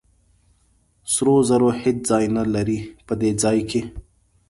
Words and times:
سرو 1.13 1.35
زرو 1.49 1.69
هېڅ 1.81 1.97
ځای 2.09 2.25
نه 2.37 2.43
لري 2.53 2.79
په 3.07 3.13
دې 3.21 3.29
ځای 3.43 3.59
کې. 3.69 3.81